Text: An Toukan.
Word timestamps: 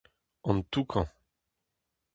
An 0.49 0.57
Toukan. 0.71 1.07